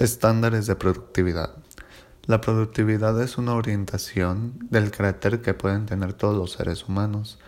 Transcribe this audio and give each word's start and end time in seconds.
Estándares 0.00 0.66
de 0.66 0.76
productividad. 0.76 1.50
La 2.24 2.40
productividad 2.40 3.20
es 3.20 3.36
una 3.36 3.52
orientación 3.52 4.54
del 4.70 4.90
carácter 4.90 5.42
que 5.42 5.52
pueden 5.52 5.84
tener 5.84 6.14
todos 6.14 6.34
los 6.34 6.52
seres 6.52 6.88
humanos. 6.88 7.38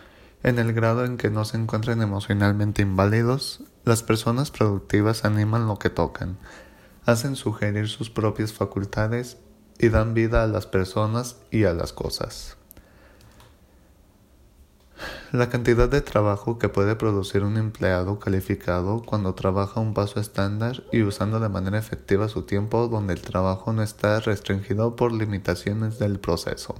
En 0.43 0.59
el 0.59 0.71
grado 0.71 1.03
en 1.03 1.17
que 1.17 1.31
no 1.31 1.45
se 1.45 1.57
encuentren 1.57 2.03
emocionalmente 2.03 2.83
inválidos, 2.83 3.63
las 3.85 4.03
personas 4.03 4.51
productivas 4.51 5.25
animan 5.25 5.65
lo 5.65 5.79
que 5.79 5.89
tocan, 5.89 6.37
hacen 7.07 7.35
sugerir 7.35 7.89
sus 7.89 8.11
propias 8.11 8.53
facultades 8.53 9.37
y 9.79 9.89
dan 9.89 10.13
vida 10.13 10.43
a 10.43 10.47
las 10.47 10.67
personas 10.67 11.37
y 11.49 11.63
a 11.63 11.73
las 11.73 11.91
cosas. 11.91 12.57
La 15.33 15.49
cantidad 15.49 15.89
de 15.89 16.01
trabajo 16.01 16.59
que 16.59 16.69
puede 16.69 16.95
producir 16.95 17.43
un 17.43 17.57
empleado 17.57 18.19
calificado 18.19 19.01
cuando 19.01 19.33
trabaja 19.33 19.79
un 19.79 19.95
paso 19.95 20.19
estándar 20.19 20.83
y 20.91 21.01
usando 21.01 21.39
de 21.39 21.49
manera 21.49 21.79
efectiva 21.79 22.29
su 22.29 22.43
tiempo 22.43 22.87
donde 22.87 23.15
el 23.15 23.21
trabajo 23.23 23.73
no 23.73 23.81
está 23.81 24.19
restringido 24.19 24.95
por 24.95 25.11
limitaciones 25.11 25.97
del 25.97 26.19
proceso. 26.19 26.75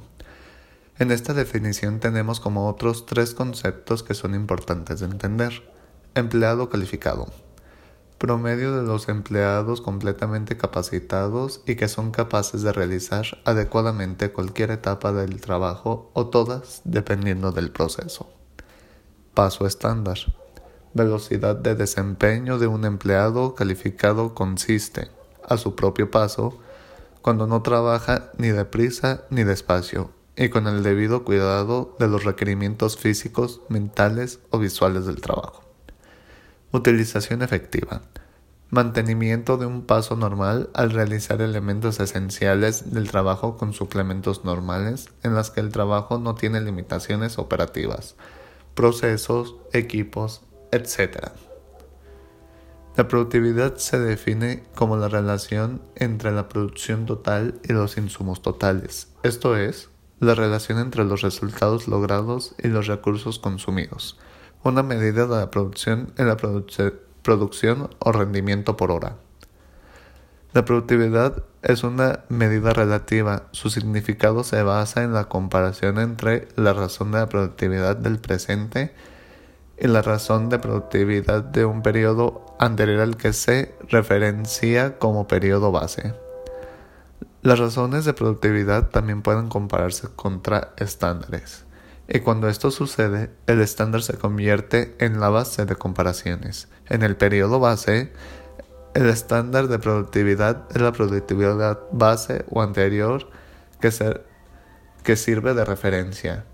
En 1.00 1.10
esta 1.10 1.34
definición 1.34 2.00
tenemos 2.00 2.40
como 2.40 2.70
otros 2.70 3.08
tres 3.08 3.34
conceptos 3.34 4.04
que 4.04 4.14
son 4.14 4.36
importantes 4.36 5.00
de 5.00 5.08
entender. 5.08 5.68
Empleado 6.14 6.70
calificado. 6.70 7.34
Promedio 8.20 8.78
de 8.78 8.84
los 8.84 9.10
empleados 9.10 9.82
completamente 9.82 10.58
capacitados 10.58 11.64
y 11.66 11.74
que 11.74 11.88
son 11.88 12.12
capaces 12.12 12.62
de 12.62 12.72
realizar 12.72 13.26
adecuadamente 13.46 14.32
cualquier 14.32 14.70
etapa 14.70 15.12
del 15.12 15.42
trabajo 15.42 16.12
o 16.14 16.28
todas 16.28 16.84
dependiendo 16.84 17.52
del 17.52 17.72
proceso. 17.72 18.30
Paso 19.34 19.66
estándar. 19.66 20.20
Velocidad 20.94 21.56
de 21.56 21.74
desempeño 21.74 22.60
de 22.60 22.68
un 22.68 22.86
empleado 22.86 23.56
calificado 23.56 24.36
consiste, 24.36 25.10
a 25.44 25.58
su 25.58 25.76
propio 25.76 26.12
paso, 26.12 26.60
cuando 27.24 27.48
no 27.48 27.64
trabaja 27.64 28.30
ni 28.38 28.50
deprisa 28.50 29.24
ni 29.32 29.44
despacio, 29.44 30.12
y 30.36 30.50
con 30.50 30.68
el 30.68 30.84
debido 30.84 31.24
cuidado 31.24 31.96
de 31.98 32.08
los 32.10 32.26
requerimientos 32.26 32.96
físicos, 32.96 33.62
mentales 33.70 34.40
o 34.52 34.60
visuales 34.60 35.08
del 35.08 35.20
trabajo. 35.20 35.64
Utilización 36.72 37.42
efectiva. 37.42 38.04
Mantenimiento 38.70 39.58
de 39.58 39.66
un 39.66 39.84
paso 39.88 40.16
normal 40.16 40.70
al 40.76 40.92
realizar 40.92 41.42
elementos 41.42 42.00
esenciales 42.00 42.94
del 42.94 43.10
trabajo 43.10 43.58
con 43.58 43.74
suplementos 43.74 44.46
normales 44.46 45.10
en 45.24 45.34
las 45.34 45.50
que 45.50 45.60
el 45.60 45.72
trabajo 45.72 46.20
no 46.20 46.36
tiene 46.36 46.62
limitaciones 46.62 47.40
operativas 47.40 48.16
procesos, 48.76 49.56
equipos, 49.72 50.42
etc. 50.72 51.32
La 52.96 53.08
productividad 53.08 53.78
se 53.78 54.00
define 54.00 54.64
como 54.76 54.98
la 54.98 55.08
relación 55.08 55.82
entre 55.96 56.32
la 56.32 56.48
producción 56.48 57.06
total 57.06 57.60
y 57.64 57.74
los 57.74 57.98
insumos 57.98 58.42
totales, 58.42 59.08
esto 59.24 59.58
es, 59.58 59.90
la 60.20 60.36
relación 60.36 60.80
entre 60.80 61.04
los 61.04 61.22
resultados 61.22 61.88
logrados 61.88 62.56
y 62.62 62.68
los 62.68 62.88
recursos 62.88 63.40
consumidos, 63.40 64.20
una 64.64 64.84
medida 64.84 65.26
de 65.26 65.36
la 65.36 65.52
producción 65.52 66.14
en 66.18 66.28
la 66.28 66.38
producción 66.38 67.90
o 68.00 68.12
rendimiento 68.12 68.78
por 68.78 68.92
hora. 68.92 69.18
La 70.54 70.66
productividad 70.66 71.44
es 71.64 71.84
una 71.84 72.26
medida 72.30 72.74
relativa. 72.74 73.48
Su 73.52 73.72
significado 73.72 74.44
se 74.44 74.62
basa 74.62 75.02
en 75.02 75.12
la 75.12 75.26
comparación 75.26 75.98
entre 75.98 76.48
la 76.56 76.74
razón 76.74 77.12
de 77.12 77.18
la 77.18 77.30
productividad 77.30 77.96
del 77.96 78.20
presente 78.20 78.94
y 79.80 79.88
la 79.88 80.04
razón 80.04 80.50
de 80.50 80.60
productividad 80.60 81.44
de 81.44 81.66
un 81.66 81.82
periodo 81.82 82.46
anterior 82.60 83.02
al 83.02 83.18
que 83.18 83.34
se 83.34 83.74
referencia 83.90 85.00
como 85.00 85.28
periodo 85.28 85.72
base. 85.72 86.14
Las 87.42 87.58
razones 87.58 88.06
de 88.06 88.14
productividad 88.14 88.90
también 88.90 89.24
pueden 89.24 89.50
compararse 89.50 90.08
contra 90.16 90.74
estándares, 90.78 91.66
y 92.08 92.20
cuando 92.20 92.48
esto 92.48 92.70
sucede, 92.70 93.32
el 93.48 93.60
estándar 93.60 94.04
se 94.04 94.18
convierte 94.18 94.96
en 95.00 95.20
la 95.20 95.30
base 95.30 95.66
de 95.66 95.76
comparaciones. 95.76 96.68
En 96.88 97.02
el 97.02 97.16
periodo 97.16 97.60
base, 97.60 98.14
el 98.94 99.10
estándar 99.10 99.68
de 99.68 99.80
productividad 99.80 100.66
es 100.72 100.82
la 100.82 100.92
productividad 100.92 101.80
base 101.92 102.46
o 102.50 102.62
anterior 102.62 103.28
que, 103.80 105.16
sirve 105.16 105.54
de 105.54 105.66
referencia. 105.66 106.46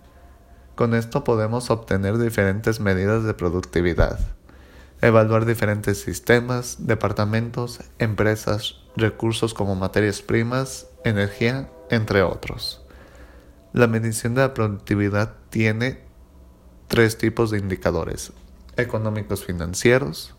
Con 0.75 0.95
esto 0.95 1.23
podemos 1.23 1.69
obtener 1.69 2.17
diferentes 2.17 2.79
medidas 2.79 3.23
de 3.25 3.33
productividad, 3.33 4.19
evaluar 5.01 5.45
diferentes 5.45 6.01
sistemas, 6.01 6.77
departamentos, 6.87 7.81
empresas, 7.99 8.77
recursos 8.95 9.53
como 9.53 9.75
materias 9.75 10.21
primas, 10.21 10.87
energía, 11.03 11.69
entre 11.89 12.23
otros. 12.23 12.81
La 13.73 13.87
medición 13.87 14.33
de 14.33 14.41
la 14.41 14.53
productividad 14.53 15.35
tiene 15.49 16.01
tres 16.87 17.17
tipos 17.17 17.51
de 17.51 17.59
indicadores, 17.59 18.31
económicos 18.77 19.45
financieros, 19.45 20.33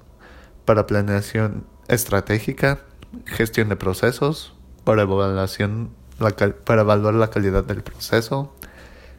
para 0.65 0.87
planeación 0.87 1.66
estratégica, 1.91 2.83
gestión 3.27 3.69
de 3.69 3.77
procesos, 3.77 4.55
para, 4.84 5.03
evaluar 5.03 7.15
la 7.15 7.31
calidad 7.31 7.65
del 7.65 7.83
proceso, 7.83 8.55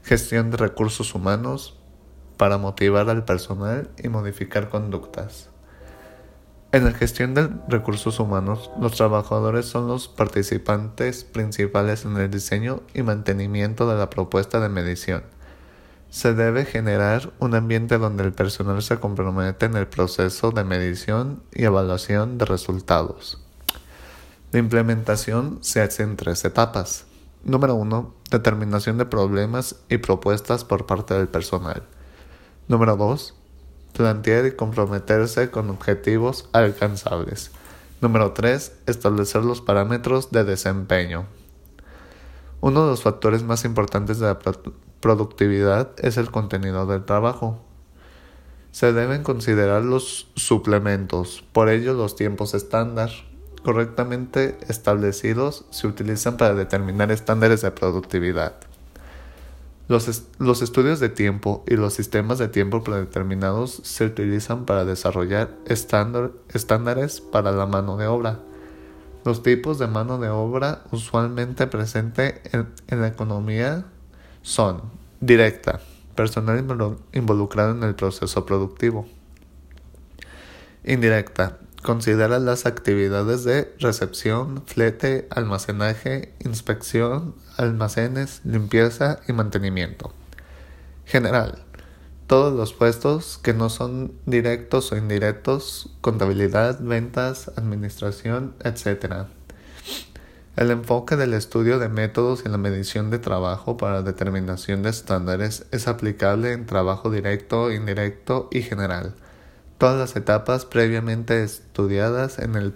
gestión 0.03 0.51
de 0.51 0.57
recursos 0.57 1.13
humanos, 1.13 1.77
para 2.37 2.57
motivar 2.57 3.09
al 3.09 3.25
personal 3.25 3.89
y 4.01 4.07
modificar 4.07 4.69
conductas. 4.69 5.49
En 6.71 6.85
la 6.85 6.93
gestión 6.93 7.33
de 7.33 7.49
recursos 7.67 8.21
humanos, 8.21 8.71
los 8.79 8.93
trabajadores 8.93 9.65
son 9.65 9.87
los 9.87 10.07
participantes 10.07 11.25
principales 11.25 12.05
en 12.05 12.15
el 12.15 12.31
diseño 12.31 12.83
y 12.93 13.03
mantenimiento 13.03 13.89
de 13.89 13.97
la 13.97 14.09
propuesta 14.09 14.61
de 14.61 14.69
medición 14.69 15.23
se 16.11 16.33
debe 16.33 16.65
generar 16.65 17.31
un 17.39 17.55
ambiente 17.55 17.97
donde 17.97 18.23
el 18.25 18.33
personal 18.33 18.83
se 18.83 18.99
compromete 18.99 19.65
en 19.65 19.77
el 19.77 19.87
proceso 19.87 20.51
de 20.51 20.65
medición 20.65 21.41
y 21.53 21.63
evaluación 21.63 22.37
de 22.37 22.43
resultados. 22.43 23.41
La 24.51 24.59
implementación 24.59 25.59
se 25.61 25.81
hace 25.81 26.03
en 26.03 26.17
tres 26.17 26.43
etapas. 26.43 27.05
Número 27.45 27.75
1. 27.75 28.13
Determinación 28.29 28.97
de 28.97 29.05
problemas 29.05 29.77
y 29.87 29.99
propuestas 29.99 30.65
por 30.65 30.85
parte 30.85 31.13
del 31.13 31.29
personal. 31.29 31.83
Número 32.67 32.97
2. 32.97 33.33
Plantear 33.93 34.45
y 34.47 34.51
comprometerse 34.51 35.49
con 35.49 35.69
objetivos 35.69 36.49
alcanzables. 36.51 37.51
Número 38.01 38.33
3. 38.33 38.73
Establecer 38.85 39.45
los 39.45 39.61
parámetros 39.61 40.29
de 40.31 40.43
desempeño. 40.43 41.25
Uno 42.59 42.83
de 42.83 42.91
los 42.91 43.01
factores 43.01 43.43
más 43.43 43.63
importantes 43.63 44.19
de 44.19 44.25
la 44.25 44.39
productividad 45.01 45.91
es 45.97 46.17
el 46.17 46.31
contenido 46.31 46.85
del 46.85 47.03
trabajo. 47.03 47.59
Se 48.71 48.93
deben 48.93 49.23
considerar 49.23 49.83
los 49.83 50.29
suplementos, 50.35 51.43
por 51.51 51.67
ello 51.67 51.93
los 51.93 52.15
tiempos 52.15 52.53
estándar 52.53 53.09
correctamente 53.63 54.57
establecidos 54.67 55.65
se 55.69 55.87
utilizan 55.87 56.37
para 56.37 56.55
determinar 56.55 57.11
estándares 57.11 57.61
de 57.61 57.71
productividad. 57.71 58.55
Los, 59.87 60.23
los, 60.39 60.61
estudios 60.61 60.99
de 60.99 61.09
tiempo 61.09 61.65
y 61.67 61.75
los 61.75 61.93
sistemas 61.93 62.37
de 62.37 62.47
tiempo 62.47 62.81
predeterminados 62.81 63.81
se 63.83 64.05
utilizan 64.05 64.65
para 64.65 64.85
desarrollar 64.85 65.51
estándares 65.65 67.19
para 67.19 67.51
la 67.51 67.65
mano 67.65 67.97
de 67.97 68.07
obra. 68.07 68.39
Los 69.25 69.43
tipos 69.43 69.79
de 69.79 69.87
mano 69.87 70.17
de 70.17 70.29
obra 70.29 70.83
usualmente 70.91 71.67
presentes 71.67 72.35
en 72.53 73.01
la 73.01 73.07
economía 73.07 73.85
son 74.41 74.81
directa, 75.19 75.79
personal 76.15 76.97
involucrado 77.13 77.71
en 77.71 77.83
el 77.83 77.95
proceso 77.95 78.45
productivo. 78.45 79.07
Indirecta, 80.83 81.57
considera 81.83 82.39
las 82.39 82.65
actividades 82.65 83.43
de 83.43 83.73
recepción, 83.79 84.63
flete, 84.65 85.27
almacenaje, 85.29 86.33
inspección, 86.39 87.35
almacenes, 87.57 88.41
limpieza 88.43 89.19
y 89.27 89.33
mantenimiento. 89.33 90.13
General, 91.05 91.63
todos 92.27 92.53
los 92.53 92.73
puestos 92.73 93.37
que 93.37 93.53
no 93.53 93.69
son 93.69 94.13
directos 94.25 94.91
o 94.91 94.97
indirectos, 94.97 95.89
contabilidad, 95.99 96.79
ventas, 96.79 97.51
administración, 97.57 98.55
etc. 98.63 99.27
El 100.57 100.69
enfoque 100.69 101.15
del 101.15 101.33
estudio 101.33 101.79
de 101.79 101.87
métodos 101.87 102.43
y 102.45 102.49
la 102.49 102.57
medición 102.57 103.09
de 103.09 103.19
trabajo 103.19 103.77
para 103.77 104.01
determinación 104.01 104.83
de 104.83 104.89
estándares 104.89 105.65
es 105.71 105.87
aplicable 105.87 106.51
en 106.51 106.65
trabajo 106.65 107.09
directo, 107.09 107.71
indirecto 107.71 108.49
y 108.51 108.61
general. 108.61 109.13
Todas 109.77 109.97
las 109.97 110.15
etapas 110.17 110.65
previamente 110.65 111.41
estudiadas 111.41 112.37
en 112.37 112.55
el 112.55 112.73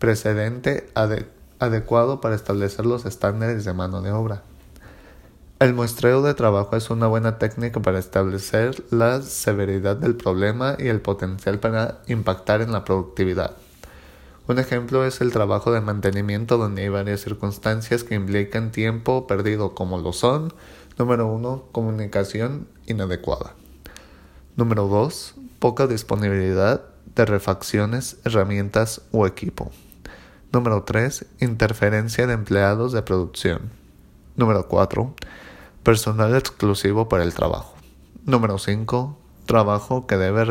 precedente 0.00 0.90
adecuado 1.60 2.20
para 2.20 2.34
establecer 2.34 2.84
los 2.84 3.06
estándares 3.06 3.64
de 3.64 3.72
mano 3.74 4.02
de 4.02 4.10
obra. 4.10 4.42
El 5.60 5.74
muestreo 5.74 6.20
de 6.22 6.34
trabajo 6.34 6.74
es 6.74 6.90
una 6.90 7.06
buena 7.06 7.38
técnica 7.38 7.80
para 7.80 8.00
establecer 8.00 8.82
la 8.90 9.22
severidad 9.22 9.94
del 9.94 10.16
problema 10.16 10.74
y 10.76 10.88
el 10.88 11.00
potencial 11.00 11.60
para 11.60 12.00
impactar 12.08 12.60
en 12.60 12.72
la 12.72 12.84
productividad. 12.84 13.52
Un 14.48 14.58
ejemplo 14.58 15.04
es 15.06 15.20
el 15.20 15.32
trabajo 15.32 15.72
de 15.72 15.80
mantenimiento 15.80 16.58
donde 16.58 16.82
hay 16.82 16.88
varias 16.88 17.20
circunstancias 17.20 18.02
que 18.02 18.14
implican 18.14 18.72
tiempo 18.72 19.26
perdido 19.26 19.74
como 19.74 19.98
lo 19.98 20.12
son. 20.12 20.52
Número 20.98 21.26
uno, 21.26 21.64
comunicación 21.72 22.66
inadecuada. 22.86 23.54
Número 24.56 24.88
dos, 24.88 25.34
poca 25.58 25.86
disponibilidad 25.86 26.82
de 27.14 27.24
refacciones, 27.24 28.16
herramientas 28.24 29.02
o 29.12 29.26
equipo. 29.26 29.70
Número 30.52 30.82
3. 30.82 31.24
Interferencia 31.40 32.26
de 32.26 32.34
empleados 32.34 32.92
de 32.92 33.00
producción. 33.00 33.70
Número 34.36 34.68
4. 34.68 35.14
Personal 35.82 36.36
exclusivo 36.36 37.08
para 37.08 37.24
el 37.24 37.32
trabajo. 37.32 37.74
Número 38.26 38.58
5. 38.58 39.18
Trabajo 39.46 40.06
que 40.06 40.18
debe 40.18 40.44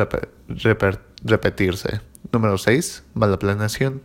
repetirse. 1.24 2.02
Número 2.34 2.58
6. 2.58 3.04
Mala 3.14 3.38
planeación. 3.40 4.02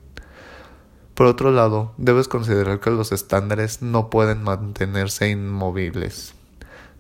Por 1.15 1.27
otro 1.27 1.53
lado, 1.53 1.95
debes 1.97 2.27
considerar 2.27 2.81
que 2.81 2.91
los 2.91 3.13
estándares 3.13 3.83
no 3.83 4.11
pueden 4.11 4.43
mantenerse 4.43 5.31
inmovibles. 5.31 6.35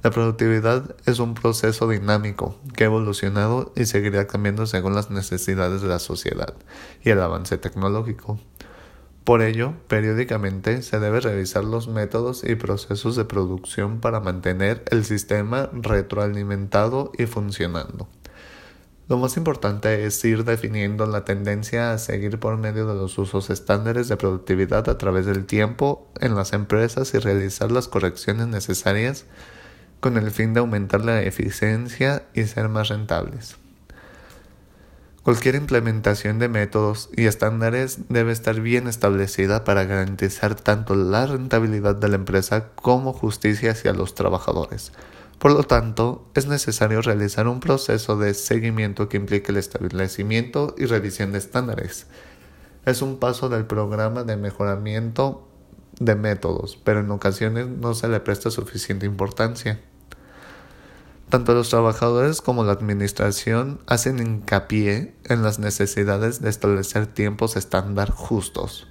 La 0.05 0.11
productividad 0.12 0.94
es 1.05 1.19
un 1.19 1.34
proceso 1.34 1.88
dinámico 1.88 2.56
que 2.76 2.84
ha 2.84 2.87
evolucionado 2.87 3.73
y 3.75 3.87
seguirá 3.87 4.28
cambiando 4.28 4.67
según 4.67 4.94
las 4.94 5.11
necesidades 5.11 5.82
de 5.82 5.88
la 5.88 5.99
sociedad 5.99 6.55
y 7.02 7.11
el 7.11 7.20
avance 7.20 7.58
tecnológico. 7.58 8.38
Por 9.25 9.43
ello, 9.43 9.73
periódicamente 9.88 10.81
se 10.82 11.00
debe 11.00 11.19
revisar 11.19 11.64
los 11.64 11.88
métodos 11.88 12.44
y 12.44 12.55
procesos 12.55 13.17
de 13.17 13.25
producción 13.25 13.99
para 13.99 14.20
mantener 14.20 14.84
el 14.93 15.05
sistema 15.05 15.70
retroalimentado 15.73 17.11
y 17.19 17.26
funcionando. 17.26 18.06
Lo 19.08 19.18
más 19.18 19.36
importante 19.36 20.04
es 20.04 20.24
ir 20.24 20.44
definiendo 20.44 21.06
la 21.06 21.24
tendencia 21.24 21.92
a 21.92 21.98
seguir 21.98 22.40
por 22.40 22.56
medio 22.56 22.88
de 22.88 22.94
los 22.96 23.16
usos 23.18 23.50
estándares 23.50 24.08
de 24.08 24.16
productividad 24.16 24.88
a 24.88 24.98
través 24.98 25.26
del 25.26 25.46
tiempo 25.46 26.10
en 26.20 26.34
las 26.34 26.52
empresas 26.52 27.14
y 27.14 27.18
realizar 27.18 27.70
las 27.70 27.86
correcciones 27.86 28.48
necesarias 28.48 29.24
con 30.00 30.16
el 30.16 30.32
fin 30.32 30.54
de 30.54 30.60
aumentar 30.60 31.04
la 31.04 31.22
eficiencia 31.22 32.24
y 32.34 32.44
ser 32.44 32.68
más 32.68 32.88
rentables. 32.88 33.56
Cualquier 35.22 35.54
implementación 35.54 36.40
de 36.40 36.48
métodos 36.48 37.08
y 37.16 37.26
estándares 37.26 38.08
debe 38.08 38.32
estar 38.32 38.60
bien 38.60 38.88
establecida 38.88 39.62
para 39.62 39.84
garantizar 39.84 40.56
tanto 40.56 40.96
la 40.96 41.26
rentabilidad 41.26 41.94
de 41.94 42.08
la 42.08 42.16
empresa 42.16 42.70
como 42.74 43.12
justicia 43.12 43.70
hacia 43.70 43.92
los 43.92 44.16
trabajadores. 44.16 44.90
Por 45.38 45.52
lo 45.52 45.64
tanto, 45.64 46.26
es 46.34 46.46
necesario 46.46 47.02
realizar 47.02 47.46
un 47.46 47.60
proceso 47.60 48.16
de 48.16 48.34
seguimiento 48.34 49.08
que 49.08 49.18
implique 49.18 49.52
el 49.52 49.58
establecimiento 49.58 50.74
y 50.78 50.86
revisión 50.86 51.32
de 51.32 51.38
estándares. 51.38 52.06
Es 52.84 53.02
un 53.02 53.18
paso 53.18 53.48
del 53.48 53.66
programa 53.66 54.24
de 54.24 54.36
mejoramiento 54.36 55.46
de 55.98 56.14
métodos, 56.14 56.78
pero 56.82 57.00
en 57.00 57.10
ocasiones 57.10 57.68
no 57.68 57.94
se 57.94 58.08
le 58.08 58.20
presta 58.20 58.50
suficiente 58.50 59.06
importancia. 59.06 59.80
Tanto 61.28 61.54
los 61.54 61.70
trabajadores 61.70 62.40
como 62.40 62.62
la 62.62 62.72
administración 62.72 63.80
hacen 63.86 64.20
hincapié 64.20 65.14
en 65.24 65.42
las 65.42 65.58
necesidades 65.58 66.40
de 66.40 66.50
establecer 66.50 67.08
tiempos 67.08 67.56
estándar 67.56 68.10
justos. 68.10 68.86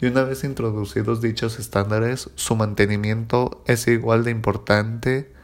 Y 0.00 0.06
una 0.06 0.24
vez 0.24 0.42
introducidos 0.44 1.20
dichos 1.20 1.58
estándares, 1.58 2.30
su 2.34 2.56
mantenimiento 2.56 3.62
es 3.66 3.86
igual 3.88 4.24
de 4.24 4.30
importante. 4.30 5.34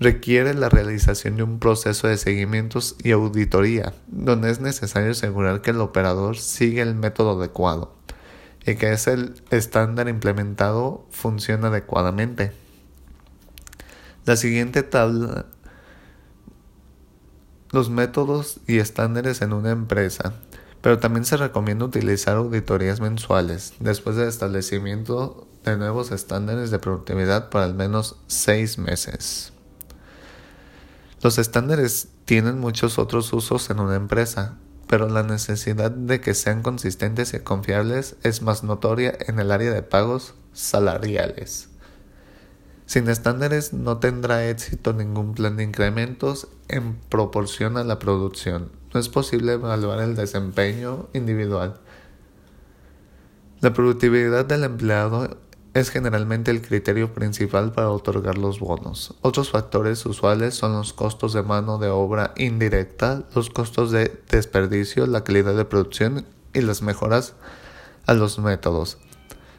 Requiere 0.00 0.54
la 0.54 0.68
realización 0.68 1.36
de 1.36 1.42
un 1.44 1.58
proceso 1.58 2.08
de 2.08 2.16
seguimientos 2.16 2.96
y 3.02 3.12
auditoría, 3.12 3.94
donde 4.08 4.50
es 4.50 4.60
necesario 4.60 5.12
asegurar 5.12 5.60
que 5.60 5.70
el 5.70 5.80
operador 5.80 6.38
sigue 6.38 6.82
el 6.82 6.94
método 6.94 7.38
adecuado 7.38 7.94
y 8.66 8.74
que 8.76 8.92
ese 8.92 9.32
estándar 9.50 10.08
implementado 10.08 11.06
funciona 11.10 11.68
adecuadamente. 11.68 12.52
La 14.24 14.36
siguiente 14.36 14.82
tabla 14.82 15.46
los 17.72 17.88
métodos 17.88 18.60
y 18.66 18.78
estándares 18.78 19.40
en 19.40 19.54
una 19.54 19.70
empresa, 19.70 20.34
pero 20.82 20.98
también 20.98 21.24
se 21.24 21.38
recomienda 21.38 21.86
utilizar 21.86 22.36
auditorías 22.36 23.00
mensuales 23.00 23.72
después 23.80 24.14
del 24.16 24.28
establecimiento 24.28 25.48
de 25.64 25.78
nuevos 25.78 26.12
estándares 26.12 26.70
de 26.70 26.78
productividad 26.78 27.48
por 27.48 27.62
al 27.62 27.74
menos 27.74 28.16
seis 28.26 28.78
meses. 28.78 29.51
Los 31.22 31.38
estándares 31.38 32.08
tienen 32.24 32.58
muchos 32.58 32.98
otros 32.98 33.32
usos 33.32 33.70
en 33.70 33.78
una 33.78 33.94
empresa, 33.94 34.58
pero 34.88 35.08
la 35.08 35.22
necesidad 35.22 35.92
de 35.92 36.20
que 36.20 36.34
sean 36.34 36.62
consistentes 36.62 37.32
y 37.32 37.38
confiables 37.38 38.16
es 38.24 38.42
más 38.42 38.64
notoria 38.64 39.16
en 39.28 39.38
el 39.38 39.52
área 39.52 39.72
de 39.72 39.82
pagos 39.82 40.34
salariales. 40.52 41.68
Sin 42.86 43.08
estándares 43.08 43.72
no 43.72 43.98
tendrá 43.98 44.48
éxito 44.48 44.92
ningún 44.92 45.34
plan 45.34 45.56
de 45.56 45.62
incrementos 45.62 46.48
en 46.66 46.96
proporción 47.08 47.76
a 47.76 47.84
la 47.84 48.00
producción. 48.00 48.72
No 48.92 48.98
es 48.98 49.08
posible 49.08 49.52
evaluar 49.52 50.00
el 50.00 50.16
desempeño 50.16 51.08
individual. 51.12 51.80
La 53.60 53.72
productividad 53.72 54.44
del 54.44 54.64
empleado 54.64 55.38
es 55.74 55.90
generalmente 55.90 56.50
el 56.50 56.60
criterio 56.60 57.14
principal 57.14 57.72
para 57.72 57.90
otorgar 57.90 58.36
los 58.36 58.60
bonos. 58.60 59.14
Otros 59.22 59.50
factores 59.50 60.04
usuales 60.04 60.54
son 60.54 60.72
los 60.72 60.92
costos 60.92 61.32
de 61.32 61.42
mano 61.42 61.78
de 61.78 61.88
obra 61.88 62.34
indirecta, 62.36 63.24
los 63.34 63.48
costos 63.48 63.90
de 63.90 64.20
desperdicio, 64.30 65.06
la 65.06 65.24
calidad 65.24 65.56
de 65.56 65.64
producción 65.64 66.26
y 66.52 66.60
las 66.60 66.82
mejoras 66.82 67.34
a 68.06 68.14
los 68.14 68.38
métodos. 68.38 68.98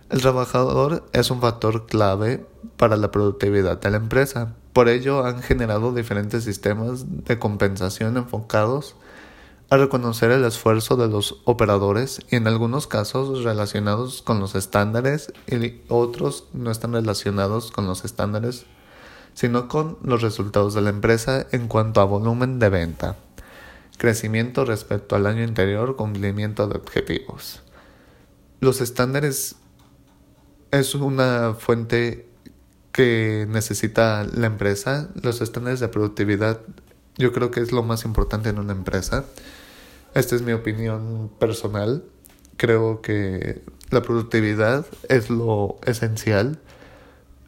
El 0.09 0.21
trabajador 0.21 1.03
es 1.13 1.31
un 1.31 1.41
factor 1.41 1.87
clave 1.87 2.45
para 2.77 2.97
la 2.97 3.09
productividad 3.09 3.81
de 3.81 3.89
la 3.89 3.97
empresa. 3.97 4.55
Por 4.71 4.89
ello 4.89 5.25
han 5.25 5.41
generado 5.41 5.93
diferentes 5.93 6.43
sistemas 6.43 7.25
de 7.25 7.39
compensación 7.39 8.17
enfocados 8.17 8.95
a 9.73 9.77
reconocer 9.77 10.29
el 10.29 10.45
esfuerzo 10.45 10.97
de 10.97 11.07
los 11.07 11.41
operadores 11.45 12.21
y 12.29 12.35
en 12.35 12.45
algunos 12.45 12.85
casos 12.85 13.43
relacionados 13.43 14.21
con 14.21 14.39
los 14.39 14.53
estándares 14.53 15.33
y 15.47 15.81
otros 15.87 16.43
no 16.53 16.69
están 16.69 16.93
relacionados 16.93 17.71
con 17.71 17.87
los 17.87 18.05
estándares 18.05 18.67
sino 19.33 19.67
con 19.67 19.97
los 20.03 20.21
resultados 20.21 20.75
de 20.75 20.83
la 20.83 20.91
empresa 20.91 21.47
en 21.51 21.67
cuanto 21.67 22.01
a 22.01 22.05
volumen 22.05 22.59
de 22.59 22.69
venta, 22.69 23.15
crecimiento 23.97 24.63
respecto 24.63 25.15
al 25.15 25.25
año 25.25 25.43
anterior, 25.43 25.95
cumplimiento 25.95 26.67
de 26.67 26.77
objetivos. 26.77 27.63
Los 28.59 28.79
estándares 28.79 29.55
es 30.69 30.93
una 30.93 31.55
fuente 31.57 32.27
que 32.91 33.47
necesita 33.49 34.23
la 34.35 34.45
empresa. 34.45 35.09
Los 35.19 35.41
estándares 35.41 35.79
de 35.79 35.87
productividad 35.87 36.59
yo 37.17 37.33
creo 37.33 37.49
que 37.49 37.59
es 37.59 37.71
lo 37.71 37.81
más 37.81 38.05
importante 38.05 38.49
en 38.49 38.59
una 38.59 38.73
empresa. 38.73 39.25
Esta 40.13 40.35
es 40.35 40.43
mi 40.43 40.51
opinión 40.51 41.31
personal. 41.39 42.03
Creo 42.57 43.01
que 43.01 43.63
la 43.89 44.01
productividad 44.01 44.85
es 45.09 45.29
lo 45.29 45.79
esencial 45.85 46.59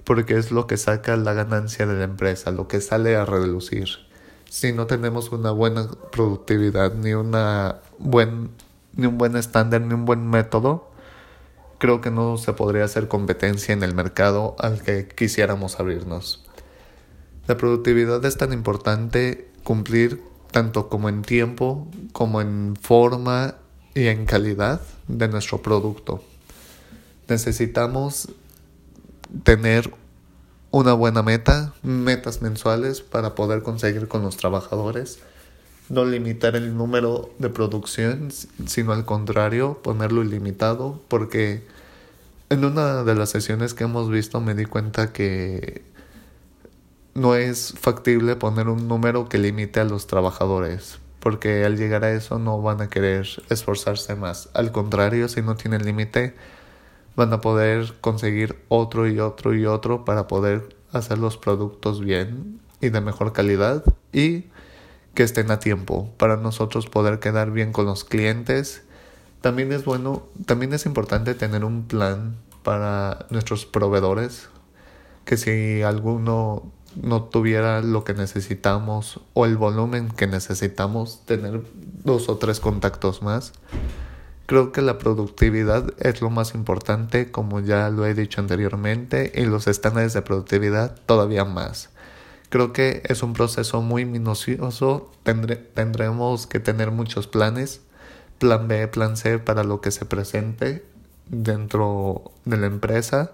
porque 0.04 0.38
es 0.38 0.52
lo 0.52 0.68
que 0.68 0.78
saca 0.78 1.16
la 1.18 1.34
ganancia 1.34 1.86
de 1.86 1.96
la 1.96 2.04
empresa, 2.04 2.52
lo 2.52 2.68
que 2.68 2.82
sale 2.82 3.16
a 3.16 3.26
reducir. 3.26 3.88
Si 4.50 4.72
no 4.72 4.88
tenemos 4.88 5.32
una 5.32 5.52
buena 5.52 5.90
productividad, 6.12 6.94
ni, 6.94 7.14
una 7.14 7.82
buen, 7.98 8.52
ni 8.96 9.08
un 9.08 9.18
buen 9.18 9.36
estándar, 9.36 9.82
ni 9.82 9.94
un 9.94 10.06
buen 10.06 10.28
método, 10.28 10.92
creo 11.80 12.02
que 12.02 12.12
no 12.12 12.38
se 12.38 12.54
podría 12.54 12.86
hacer 12.86 13.08
competencia 13.08 13.74
en 13.74 13.84
el 13.84 13.94
mercado 13.94 14.56
al 14.60 14.82
que 14.82 15.08
quisiéramos 15.08 15.80
abrirnos. 15.80 16.44
La 17.48 17.58
productividad 17.58 18.24
es 18.26 18.38
tan 18.38 18.54
importante 18.54 19.50
cumplir 19.64 20.22
tanto 20.56 20.88
como 20.88 21.10
en 21.10 21.22
tiempo, 21.22 21.86
como 22.14 22.40
en 22.40 22.78
forma 22.82 23.56
y 23.94 24.08
en 24.08 24.26
calidad 24.26 24.80
de 25.10 25.28
nuestro 25.28 25.62
producto. 25.62 26.24
Necesitamos 27.28 28.30
tener 29.44 29.94
una 30.72 30.94
buena 30.94 31.24
meta, 31.24 31.74
metas 31.84 32.42
mensuales 32.42 33.02
para 33.02 33.36
poder 33.36 33.64
conseguir 33.64 34.08
con 34.08 34.22
los 34.22 34.38
trabajadores, 34.38 35.20
no 35.90 36.06
limitar 36.06 36.56
el 36.56 36.78
número 36.78 37.32
de 37.38 37.50
producción, 37.50 38.30
sino 38.66 38.94
al 38.94 39.04
contrario, 39.04 39.82
ponerlo 39.84 40.24
ilimitado, 40.24 41.02
porque 41.10 41.68
en 42.50 42.64
una 42.64 43.04
de 43.04 43.14
las 43.14 43.30
sesiones 43.30 43.74
que 43.74 43.84
hemos 43.84 44.10
visto 44.10 44.40
me 44.40 44.56
di 44.56 44.64
cuenta 44.64 45.12
que 45.12 45.84
no 47.16 47.36
es 47.36 47.74
factible 47.80 48.36
poner 48.36 48.68
un 48.68 48.90
número 48.90 49.30
que 49.30 49.38
limite 49.38 49.80
a 49.80 49.86
los 49.86 50.06
trabajadores, 50.06 51.00
porque 51.22 51.64
al 51.64 51.78
llegar 51.78 52.04
a 52.04 52.12
eso 52.12 52.40
no 52.40 52.62
van 52.62 52.82
a 52.82 52.90
querer 52.90 53.26
esforzarse 53.50 54.16
más. 54.16 54.50
Al 54.54 54.74
contrario, 54.74 55.30
si 55.30 55.42
no 55.42 55.56
tienen 55.56 55.86
límite, 55.86 56.36
van 57.16 57.32
a 57.32 57.40
poder 57.40 57.94
conseguir 58.02 58.62
otro 58.68 59.08
y 59.08 59.20
otro 59.20 59.56
y 59.56 59.66
otro 59.66 60.04
para 60.04 60.28
poder 60.28 60.76
hacer 60.92 61.18
los 61.18 61.38
productos 61.38 62.02
bien 62.02 62.60
y 62.82 62.90
de 62.90 63.00
mejor 63.00 63.32
calidad 63.32 63.84
y 64.12 64.48
que 65.14 65.24
estén 65.24 65.50
a 65.52 65.60
tiempo 65.60 66.14
para 66.18 66.36
nosotros 66.36 66.88
poder 66.88 67.20
quedar 67.20 67.52
bien 67.52 67.72
con 67.72 67.86
los 67.86 68.04
clientes, 68.04 68.84
También 69.40 69.72
es 69.72 69.86
bueno, 69.86 70.24
también 70.48 70.74
es 70.74 70.88
importante 70.88 71.36
tener 71.36 71.64
un 71.64 71.88
plan 71.88 72.36
para 72.64 73.28
nuestros 73.30 73.68
proveedores, 73.68 74.50
que 75.24 75.38
si 75.38 75.84
alguno 75.84 76.72
no 77.02 77.24
tuviera 77.24 77.82
lo 77.82 78.04
que 78.04 78.14
necesitamos 78.14 79.20
o 79.34 79.46
el 79.46 79.58
volumen 79.58 80.10
que 80.10 80.28
necesitamos, 80.28 81.26
tener 81.26 81.62
dos 82.04 82.30
o 82.30 82.38
tres 82.38 82.60
contactos 82.60 83.22
más. 83.22 83.54
Creo 84.46 84.72
que 84.72 84.82
la 84.82 84.98
productividad 85.00 85.94
es 86.00 86.22
lo 86.22 86.30
más 86.30 86.54
importante, 86.54 87.32
como 87.32 87.62
ya 87.62 87.90
lo 87.90 88.06
he 88.06 88.14
dicho 88.14 88.42
anteriormente, 88.42 89.32
y 89.36 89.46
los 89.46 89.68
estándares 89.68 90.14
de 90.14 90.22
productividad 90.22 90.96
todavía 91.06 91.46
más. 91.46 91.90
Creo 92.50 92.72
que 92.72 93.02
es 93.06 93.24
un 93.24 93.34
proceso 93.34 93.82
muy 93.82 94.06
minucioso, 94.06 95.12
tendremos 95.24 96.46
que 96.46 96.60
tener 96.60 96.92
muchos 96.92 97.28
planes, 97.28 97.82
plan 98.38 98.68
B, 98.68 98.88
plan 98.88 99.18
C 99.18 99.40
para 99.40 99.64
lo 99.64 99.82
que 99.82 99.92
se 99.92 100.06
presente 100.06 100.86
dentro 101.28 102.32
de 102.46 102.58
la 102.58 102.68
empresa 102.68 103.32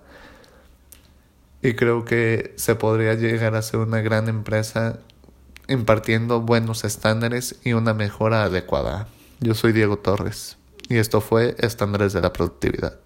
y 1.62 1.74
creo 1.74 2.06
que 2.06 2.54
se 2.58 2.76
podría 2.76 3.14
llegar 3.14 3.56
a 3.56 3.62
ser 3.62 3.80
una 3.80 4.02
gran 4.02 4.28
empresa 4.28 5.00
impartiendo 5.68 6.42
buenos 6.42 6.84
estándares 6.84 7.56
y 7.64 7.74
una 7.74 7.94
mejora 7.94 8.44
adecuada. 8.44 9.08
Yo 9.40 9.54
soy 9.54 9.72
Diego 9.72 9.98
Torres 9.98 10.58
y 10.90 10.98
esto 10.98 11.22
fue 11.22 11.56
Estándares 11.60 12.14
de 12.14 12.22
la 12.22 12.34
Productividad. 12.34 13.01